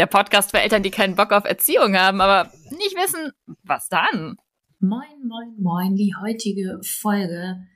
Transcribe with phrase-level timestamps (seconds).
[0.00, 3.32] der Podcast für Eltern, die keinen Bock auf Erziehung haben, aber nicht wissen,
[3.64, 4.36] was dann.
[4.78, 5.94] Moin, moin, moin.
[5.94, 7.66] Die heutige Folge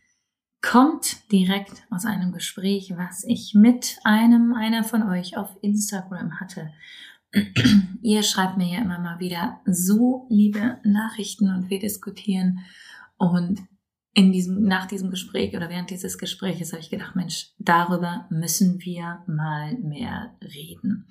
[0.63, 6.73] kommt direkt aus einem Gespräch, was ich mit einem einer von euch auf Instagram hatte.
[8.01, 12.61] Ihr schreibt mir ja immer mal wieder so liebe Nachrichten und wir diskutieren.
[13.19, 13.61] Und
[14.15, 18.81] in diesem, nach diesem Gespräch oder während dieses Gespräches habe ich gedacht, Mensch, darüber müssen
[18.81, 21.09] wir mal mehr reden.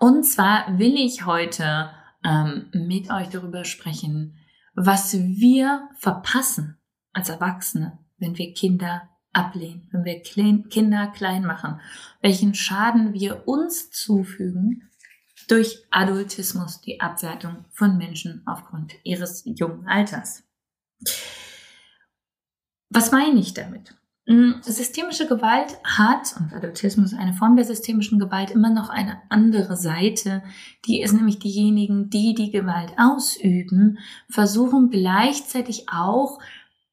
[0.00, 1.90] Und zwar will ich heute
[2.24, 4.36] ähm, mit euch darüber sprechen,
[4.74, 6.76] was wir verpassen
[7.12, 11.80] als Erwachsene, wenn wir Kinder ablehnen, wenn wir klein, Kinder klein machen,
[12.20, 14.90] welchen Schaden wir uns zufügen
[15.46, 20.42] durch Adultismus, die Abwertung von Menschen aufgrund ihres jungen Alters.
[22.90, 23.94] Was meine ich damit?
[24.26, 29.20] Mm, systemische Gewalt hat, und Adultismus ist eine Form der systemischen Gewalt, immer noch eine
[29.28, 30.42] andere Seite.
[30.86, 36.38] Die ist nämlich diejenigen, die die Gewalt ausüben, versuchen gleichzeitig auch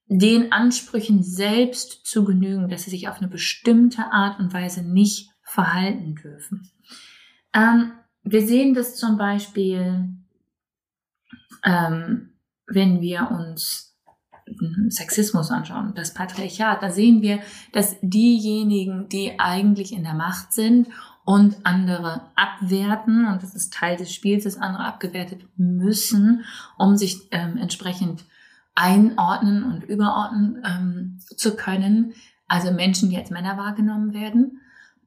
[0.08, 5.30] den Ansprüchen selbst zu genügen, dass sie sich auf eine bestimmte Art und Weise nicht
[5.44, 6.72] verhalten dürfen.
[7.54, 7.92] Ähm,
[8.24, 10.10] wir sehen das zum Beispiel,
[11.64, 12.34] ähm,
[12.68, 13.87] wenn wir uns
[14.90, 17.40] Sexismus anschauen, das Patriarchat, da sehen wir,
[17.74, 20.88] dass diejenigen, die eigentlich in der Macht sind
[21.26, 26.46] und andere abwerten, und das ist Teil des Spiels, dass andere abgewertet müssen,
[26.78, 28.24] um sich ähm, entsprechend
[28.76, 32.14] einordnen und überordnen ähm, zu können,
[32.48, 34.62] also Menschen, die als Männer wahrgenommen werden,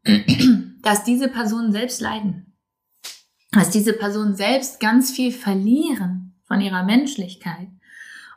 [0.83, 2.55] dass diese Personen selbst leiden,
[3.53, 7.69] dass diese Personen selbst ganz viel verlieren von ihrer Menschlichkeit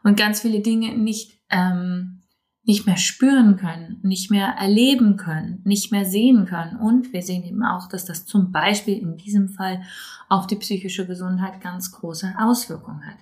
[0.03, 2.21] und ganz viele Dinge nicht, ähm,
[2.65, 6.77] nicht mehr spüren können, nicht mehr erleben können, nicht mehr sehen können.
[6.77, 9.81] Und wir sehen eben auch, dass das zum Beispiel in diesem Fall
[10.29, 13.17] auf die psychische Gesundheit ganz große Auswirkungen hat.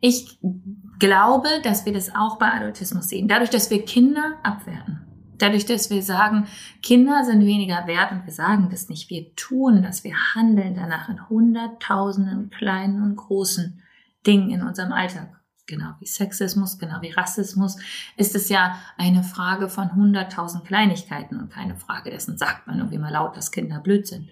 [0.00, 0.38] Ich
[0.98, 3.28] glaube, dass wir das auch bei Adultismus sehen.
[3.28, 5.00] Dadurch, dass wir Kinder abwerten.
[5.38, 6.46] Dadurch, dass wir sagen,
[6.82, 11.08] Kinder sind weniger wert und wir sagen das nicht, wir tun das, wir handeln danach
[11.08, 13.80] in hunderttausenden kleinen und großen
[14.26, 15.37] Dingen in unserem Alltag
[15.68, 17.76] genau wie Sexismus, genau wie Rassismus,
[18.16, 22.98] ist es ja eine Frage von hunderttausend Kleinigkeiten und keine Frage dessen, sagt man irgendwie
[22.98, 24.30] mal laut, dass Kinder blöd sind.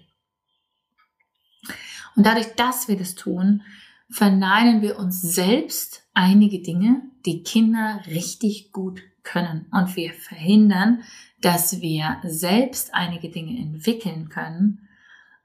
[2.17, 3.61] Und dadurch, dass wir das tun,
[4.09, 9.67] verneinen wir uns selbst einige Dinge, die Kinder richtig gut können.
[9.71, 11.03] Und wir verhindern,
[11.41, 14.87] dass wir selbst einige Dinge entwickeln können,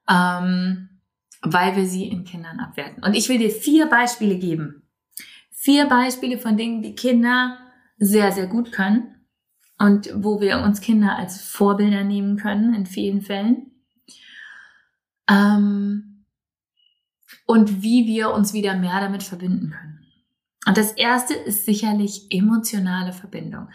[0.08, 0.88] ähm,
[1.42, 3.02] weil wir sie in Kindern abwerten.
[3.02, 4.81] Und ich will dir vier Beispiele geben,
[5.62, 7.56] vier Beispiele von Dingen, die Kinder
[7.96, 9.14] sehr, sehr gut können
[9.78, 13.70] und wo wir uns Kinder als Vorbilder nehmen können in vielen Fällen.
[15.30, 16.24] Ähm,
[17.46, 20.00] und wie wir uns wieder mehr damit verbinden können.
[20.66, 23.68] Und das erste ist sicherlich emotionale Verbindung.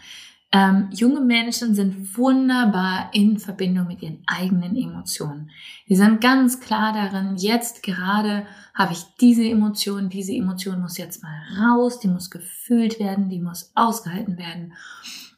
[0.50, 5.50] Ähm, junge Menschen sind wunderbar in Verbindung mit ihren eigenen Emotionen.
[5.88, 11.22] Die sind ganz klar darin, jetzt gerade habe ich diese Emotion, diese Emotion muss jetzt
[11.22, 14.72] mal raus, die muss gefühlt werden, die muss ausgehalten werden.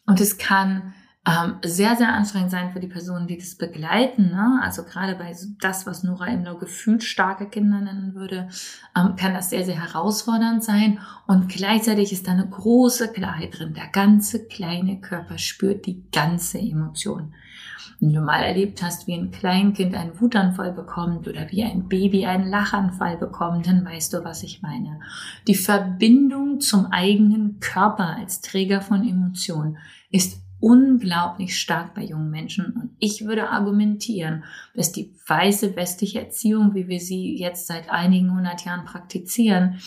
[0.06, 0.94] Und es kann
[1.30, 4.30] ähm, sehr, sehr anstrengend sein für die Personen, die das begleiten.
[4.30, 4.60] Ne?
[4.62, 8.48] Also gerade bei das, was Nora Imlau gefühlt starke Kinder nennen würde,
[8.96, 10.98] ähm, kann das sehr, sehr herausfordernd sein.
[11.26, 13.74] Und gleichzeitig ist da eine große Klarheit drin.
[13.74, 17.34] Der ganze kleine Körper spürt die ganze Emotion.
[18.00, 22.24] Wenn du mal erlebt hast, wie ein Kleinkind einen Wutanfall bekommt oder wie ein Baby
[22.24, 25.00] einen Lachanfall bekommt, dann weißt du, was ich meine.
[25.46, 29.76] Die Verbindung zum eigenen Körper als Träger von Emotionen
[30.10, 32.66] ist unglaublich stark bei jungen Menschen.
[32.66, 38.34] Und ich würde argumentieren, dass die weiße westliche Erziehung, wie wir sie jetzt seit einigen
[38.34, 39.80] hundert Jahren praktizieren,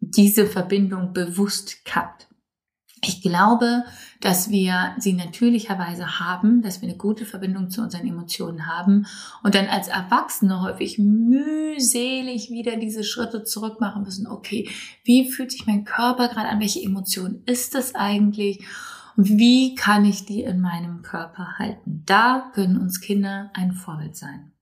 [0.00, 2.28] diese Verbindung bewusst kappt.
[3.04, 3.84] Ich glaube,
[4.20, 9.06] dass wir sie natürlicherweise haben, dass wir eine gute Verbindung zu unseren Emotionen haben
[9.44, 14.26] und dann als Erwachsene häufig mühselig wieder diese Schritte zurück machen müssen.
[14.26, 14.68] Okay,
[15.04, 16.60] wie fühlt sich mein Körper gerade an?
[16.60, 18.64] Welche Emotion ist das eigentlich?
[19.20, 22.04] Wie kann ich die in meinem Körper halten?
[22.06, 24.52] Da können uns Kinder ein Vorbild sein.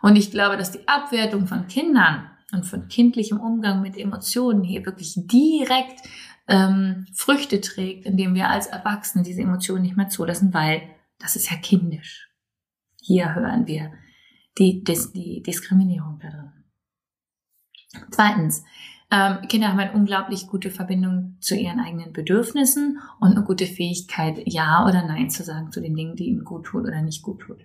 [0.00, 4.86] Und ich glaube, dass die Abwertung von Kindern und von kindlichem Umgang mit Emotionen hier
[4.86, 6.08] wirklich direkt
[6.46, 10.82] ähm, Früchte trägt, indem wir als Erwachsene diese Emotionen nicht mehr zulassen, weil
[11.18, 12.28] das ist ja kindisch.
[13.02, 13.92] Hier hören wir
[14.56, 16.52] die, die, die Diskriminierung da drin.
[18.12, 18.62] Zweitens,
[19.12, 24.40] ähm, Kinder haben eine unglaublich gute Verbindung zu ihren eigenen Bedürfnissen und eine gute Fähigkeit,
[24.46, 27.40] Ja oder Nein zu sagen zu den Dingen, die ihnen gut tun oder nicht gut
[27.40, 27.56] tun.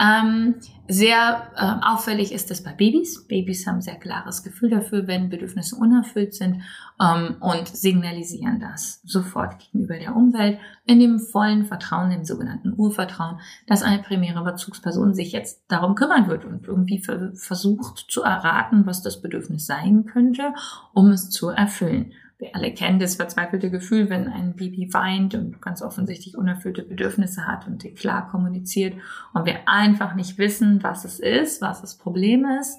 [0.00, 0.56] Ähm,
[0.88, 3.24] sehr äh, auffällig ist das bei Babys.
[3.28, 6.62] Babys haben sehr klares Gefühl dafür, wenn Bedürfnisse unerfüllt sind
[7.00, 13.38] ähm, und signalisieren das sofort gegenüber der Umwelt in dem vollen Vertrauen, dem sogenannten Urvertrauen,
[13.68, 17.00] dass eine primäre Bezugsperson sich jetzt darum kümmern wird und irgendwie
[17.34, 20.52] versucht zu erraten, was das Bedürfnis sein könnte
[20.92, 22.12] um es zu erfüllen.
[22.38, 27.46] Wir alle kennen das verzweifelte Gefühl, wenn ein Baby weint und ganz offensichtlich unerfüllte Bedürfnisse
[27.46, 28.94] hat und die klar kommuniziert
[29.34, 32.78] und wir einfach nicht wissen, was es ist, was das Problem ist.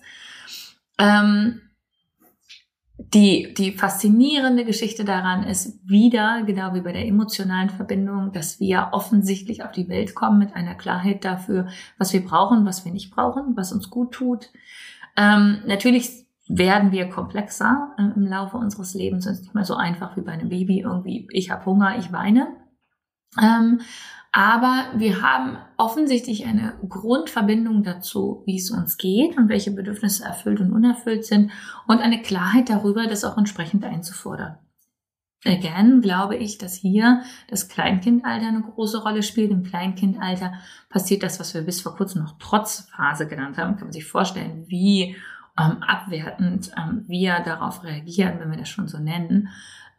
[0.98, 1.62] Ähm,
[3.14, 8.90] die, die faszinierende Geschichte daran ist wieder, genau wie bei der emotionalen Verbindung, dass wir
[8.94, 11.68] offensichtlich auf die Welt kommen mit einer Klarheit dafür,
[11.98, 14.50] was wir brauchen, was wir nicht brauchen, was uns gut tut.
[15.18, 16.21] Ähm, natürlich
[16.54, 19.26] werden wir komplexer äh, im Laufe unseres Lebens.
[19.26, 20.82] Es ist nicht mehr so einfach wie bei einem Baby.
[20.82, 22.48] Irgendwie, ich habe Hunger, ich weine.
[23.42, 23.80] Ähm,
[24.34, 30.60] aber wir haben offensichtlich eine Grundverbindung dazu, wie es uns geht und welche Bedürfnisse erfüllt
[30.60, 31.52] und unerfüllt sind
[31.88, 34.58] und eine Klarheit darüber, das auch entsprechend einzufordern.
[35.44, 39.52] Again glaube ich, dass hier das Kleinkindalter eine große Rolle spielt.
[39.52, 40.54] Im Kleinkindalter
[40.90, 43.76] passiert das, was wir bis vor kurzem noch Trotzphase genannt haben.
[43.76, 45.16] Kann man sich vorstellen, wie
[45.62, 49.50] ähm, abwertend ähm, wir darauf reagieren, wenn wir das schon so nennen,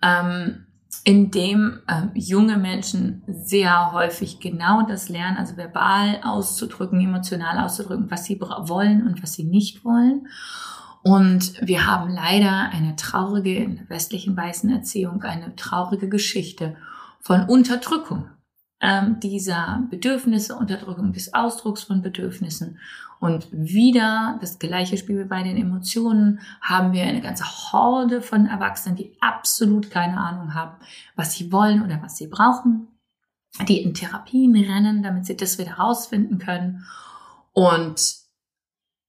[0.02, 0.66] ähm,
[1.04, 8.24] indem ähm, junge Menschen sehr häufig genau das lernen, also verbal auszudrücken, emotional auszudrücken, was
[8.24, 10.28] sie wollen und was sie nicht wollen.
[11.02, 16.76] Und wir haben leider eine traurige, in der westlichen weißen Erziehung, eine traurige Geschichte
[17.20, 18.28] von Unterdrückung
[18.82, 22.78] ähm, dieser Bedürfnisse, Unterdrückung des Ausdrucks von Bedürfnissen.
[23.20, 26.40] Und wieder das gleiche Spiel wie bei den Emotionen.
[26.60, 30.76] Haben wir eine ganze Horde von Erwachsenen, die absolut keine Ahnung haben,
[31.14, 32.88] was sie wollen oder was sie brauchen,
[33.68, 36.84] die in Therapien rennen, damit sie das wieder rausfinden können.
[37.52, 38.22] Und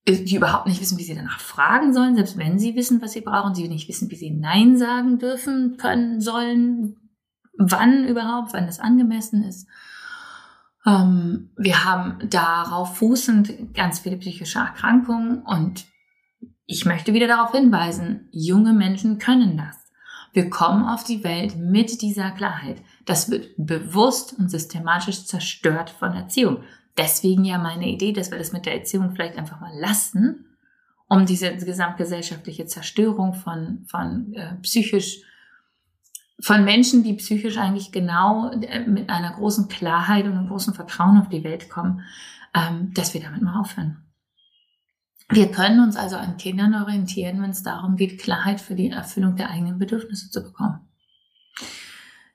[0.06, 3.22] die überhaupt nicht wissen, wie sie danach fragen sollen, selbst wenn sie wissen, was sie
[3.22, 7.03] brauchen, sie nicht wissen, wie sie Nein sagen dürfen, können, sollen,
[7.58, 9.68] wann überhaupt, wann das angemessen ist.
[10.86, 15.86] Ähm, wir haben darauf fußend ganz viele psychische Erkrankungen und
[16.66, 19.76] ich möchte wieder darauf hinweisen, junge Menschen können das.
[20.32, 22.82] Wir kommen auf die Welt mit dieser Klarheit.
[23.04, 26.58] Das wird bewusst und systematisch zerstört von Erziehung.
[26.96, 30.46] Deswegen ja meine Idee, dass wir das mit der Erziehung vielleicht einfach mal lassen,
[31.08, 35.22] um diese gesamtgesellschaftliche Zerstörung von, von äh, psychisch
[36.40, 41.18] von Menschen, die psychisch eigentlich genau äh, mit einer großen Klarheit und einem großen Vertrauen
[41.18, 42.02] auf die Welt kommen,
[42.54, 44.04] ähm, dass wir damit mal aufhören.
[45.30, 49.36] Wir können uns also an Kindern orientieren, wenn es darum geht, Klarheit für die Erfüllung
[49.36, 50.80] der eigenen Bedürfnisse zu bekommen.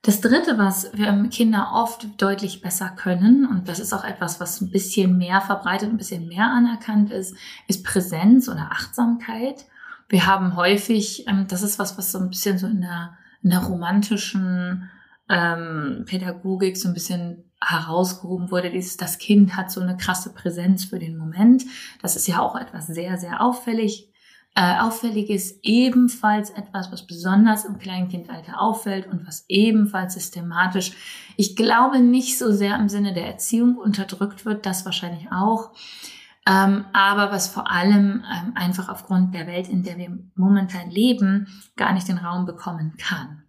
[0.02, 0.90] Das Dritte, was
[1.30, 5.90] Kinder oft deutlich besser können, und das ist auch etwas, was ein bisschen mehr verbreitet,
[5.90, 7.36] ein bisschen mehr anerkannt ist,
[7.68, 9.66] ist Präsenz oder Achtsamkeit.
[10.08, 13.50] Wir haben häufig, ähm, das ist was, was so ein bisschen so in der in
[13.50, 14.90] der romantischen
[15.28, 20.86] ähm, Pädagogik so ein bisschen herausgehoben wurde, dieses, das Kind hat so eine krasse Präsenz
[20.86, 21.64] für den Moment.
[22.02, 24.10] Das ist ja auch etwas sehr, sehr auffällig.
[24.56, 30.92] Äh, auffällig ist ebenfalls etwas, was besonders im Kleinkindalter auffällt und was ebenfalls systematisch,
[31.36, 35.70] ich glaube nicht so sehr im Sinne der Erziehung unterdrückt wird, das wahrscheinlich auch,
[36.46, 41.46] ähm, aber was vor allem ähm, einfach aufgrund der Welt, in der wir momentan leben,
[41.76, 43.44] gar nicht den Raum bekommen kann.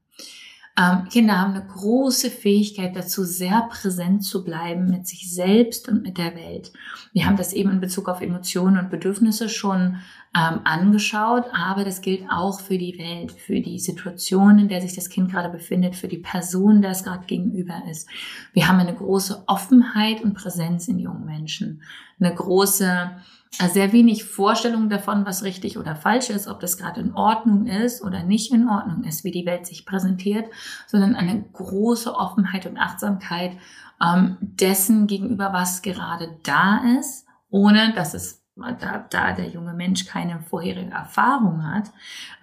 [0.82, 6.02] Ähm, Kinder haben eine große Fähigkeit dazu, sehr präsent zu bleiben mit sich selbst und
[6.02, 6.72] mit der Welt.
[7.14, 9.98] Wir haben das eben in Bezug auf Emotionen und Bedürfnisse schon
[10.36, 14.96] ähm, angeschaut, aber das gilt auch für die Welt, für die Situation, in der sich
[14.96, 18.08] das Kind gerade befindet, für die Person, der es gerade gegenüber ist.
[18.54, 21.84] Wir haben eine große Offenheit und Präsenz in jungen Menschen,
[22.20, 23.12] eine große
[23.53, 28.01] sehr wenig Vorstellung davon, was richtig oder falsch ist, ob das gerade in Ordnung ist
[28.01, 30.46] oder nicht in Ordnung ist, wie die Welt sich präsentiert,
[30.88, 33.58] sondern eine große Offenheit und Achtsamkeit
[34.01, 40.05] ähm, dessen gegenüber, was gerade da ist, ohne dass es da, da der junge Mensch
[40.05, 41.91] keine vorherige Erfahrung hat,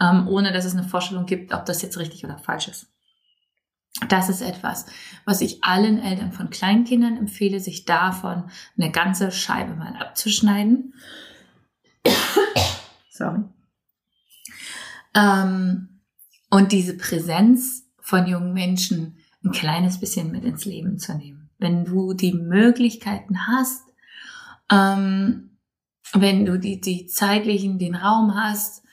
[0.00, 2.86] ähm, ohne dass es eine Vorstellung gibt, ob das jetzt richtig oder falsch ist.
[4.08, 4.86] Das ist etwas,
[5.24, 8.44] was ich allen Eltern von Kleinkindern empfehle, sich davon
[8.76, 10.94] eine ganze Scheibe mal abzuschneiden.
[13.10, 13.42] Sorry.
[15.14, 16.00] Ähm,
[16.50, 21.50] und diese Präsenz von jungen Menschen ein kleines bisschen mit ins Leben zu nehmen.
[21.58, 23.82] Wenn du die Möglichkeiten hast,
[24.70, 25.58] ähm,
[26.12, 28.84] wenn du die, die zeitlichen, den Raum hast,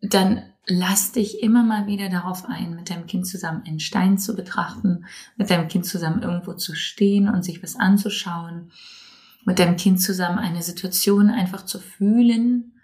[0.00, 4.36] dann lass dich immer mal wieder darauf ein, mit deinem Kind zusammen einen Stein zu
[4.36, 5.04] betrachten,
[5.36, 8.70] mit deinem Kind zusammen irgendwo zu stehen und sich was anzuschauen,
[9.44, 12.74] mit deinem Kind zusammen eine Situation einfach zu fühlen,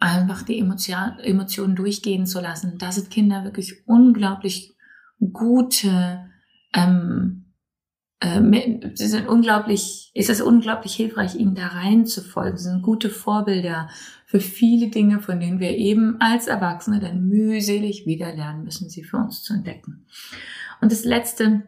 [0.00, 2.78] einfach die Emotion, Emotionen durchgehen zu lassen.
[2.78, 4.74] Da sind Kinder wirklich unglaublich
[5.20, 6.30] gute
[6.72, 7.47] ähm, äh,
[8.20, 12.58] sie sind unglaublich, ist es unglaublich hilfreich, ihnen da reinzufolgen.
[12.58, 13.88] Sie sind gute Vorbilder
[14.26, 19.04] für viele Dinge, von denen wir eben als Erwachsene dann mühselig wieder lernen müssen, sie
[19.04, 20.04] für uns zu entdecken.
[20.80, 21.62] Und das letzte,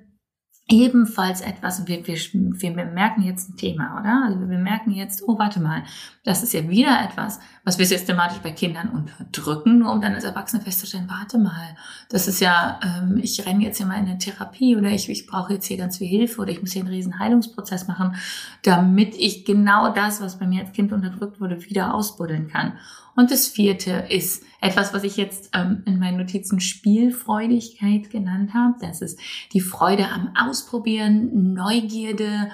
[0.70, 4.24] ebenfalls etwas, wir, wir, wir merken jetzt ein Thema, oder?
[4.26, 5.82] Also wir merken jetzt, oh, warte mal,
[6.24, 10.24] das ist ja wieder etwas, was wir systematisch bei Kindern unterdrücken, nur um dann als
[10.24, 11.76] Erwachsene festzustellen, warte mal,
[12.08, 15.26] das ist ja, ähm, ich renne jetzt hier mal in eine Therapie oder ich, ich
[15.26, 18.14] brauche jetzt hier ganz viel Hilfe oder ich muss hier einen riesen Heilungsprozess machen,
[18.62, 22.74] damit ich genau das, was bei mir als Kind unterdrückt wurde, wieder ausbuddeln kann.
[23.16, 28.74] Und das vierte ist etwas, was ich jetzt ähm, in meinen Notizen Spielfreudigkeit genannt habe.
[28.80, 29.18] Das ist
[29.52, 32.50] die Freude am Ausprobieren, Neugierde,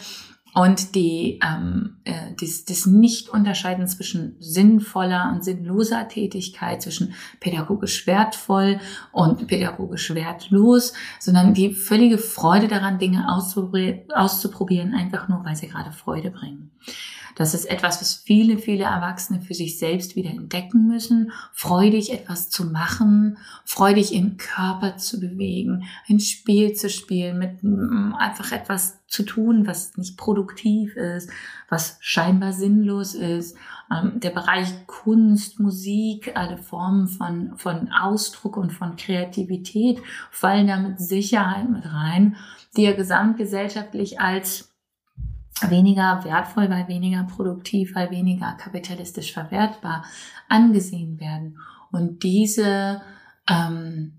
[0.57, 8.81] und die, ähm, äh, das, das Nicht-Unterscheiden zwischen sinnvoller und sinnloser Tätigkeit, zwischen pädagogisch wertvoll
[9.13, 15.93] und pädagogisch wertlos, sondern die völlige Freude daran, Dinge auszuprobieren, einfach nur, weil sie gerade
[15.93, 16.71] Freude bringen.
[17.37, 21.33] Das ist etwas, was viele, viele Erwachsene für sich selbst wieder entdecken müssen.
[21.53, 28.15] Freudig etwas zu machen, freudig ihren Körper zu bewegen, ein Spiel zu spielen, mit mm,
[28.15, 31.31] einfach etwas zu tun, was nicht produktiv ist,
[31.69, 33.57] was scheinbar sinnlos ist.
[33.95, 40.01] Ähm, der Bereich Kunst, Musik, alle Formen von, von Ausdruck und von Kreativität
[40.31, 42.37] fallen da mit Sicherheit mit rein,
[42.77, 44.66] die ja gesamtgesellschaftlich als
[45.63, 50.05] weniger wertvoll, weil weniger produktiv, weil weniger kapitalistisch verwertbar
[50.49, 51.59] angesehen werden.
[51.91, 53.03] Und diese,
[53.49, 54.13] ähm,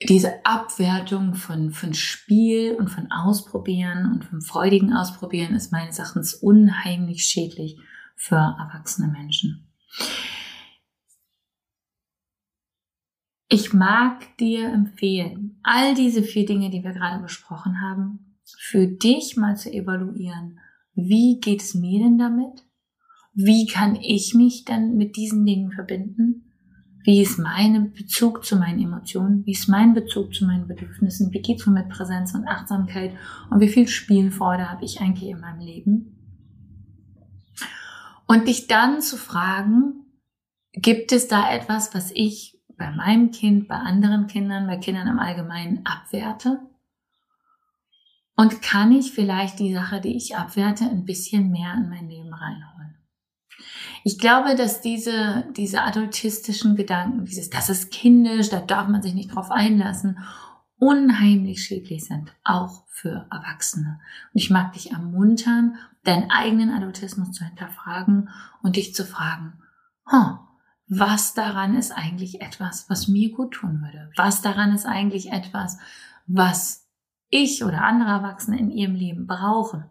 [0.00, 6.34] diese Abwertung von, von Spiel und von Ausprobieren und vom freudigen Ausprobieren ist meines Erachtens
[6.34, 7.78] unheimlich schädlich
[8.16, 9.68] für erwachsene Menschen.
[13.50, 18.27] Ich mag dir empfehlen, all diese vier Dinge, die wir gerade besprochen haben,
[18.58, 20.58] für dich mal zu evaluieren,
[20.94, 22.64] wie geht es mir denn damit?
[23.34, 26.44] Wie kann ich mich dann mit diesen Dingen verbinden?
[27.04, 29.46] Wie ist mein Bezug zu meinen Emotionen?
[29.46, 31.32] Wie ist mein Bezug zu meinen Bedürfnissen?
[31.32, 33.12] Wie geht's mir mit Präsenz und Achtsamkeit?
[33.50, 36.14] Und wie viel Spielfreude habe ich eigentlich in meinem Leben?
[38.26, 40.04] Und dich dann zu fragen,
[40.72, 45.18] gibt es da etwas, was ich bei meinem Kind, bei anderen Kindern, bei Kindern im
[45.18, 46.60] Allgemeinen abwerte?
[48.38, 52.32] Und kann ich vielleicht die Sache, die ich abwerte, ein bisschen mehr in mein Leben
[52.32, 52.96] reinholen?
[54.04, 59.14] Ich glaube, dass diese, diese adultistischen Gedanken, dieses, das ist kindisch, da darf man sich
[59.14, 60.20] nicht drauf einlassen,
[60.76, 63.98] unheimlich schädlich sind, auch für Erwachsene.
[64.32, 68.28] Und ich mag dich ermuntern, deinen eigenen Adultismus zu hinterfragen
[68.62, 69.54] und dich zu fragen,
[70.08, 70.38] huh,
[70.86, 74.12] was daran ist eigentlich etwas, was mir gut tun würde?
[74.14, 75.78] Was daran ist eigentlich etwas,
[76.28, 76.87] was
[77.30, 79.84] ich oder andere Erwachsene in ihrem Leben brauchen?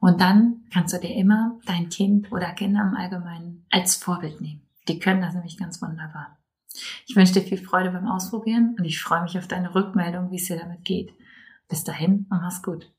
[0.00, 4.62] Und dann kannst du dir immer dein Kind oder Kinder im Allgemeinen als Vorbild nehmen.
[4.86, 6.38] Die können das nämlich ganz wunderbar.
[7.06, 10.36] Ich wünsche dir viel Freude beim Ausprobieren und ich freue mich auf deine Rückmeldung, wie
[10.36, 11.12] es dir damit geht.
[11.68, 12.90] Bis dahin und mach's gut.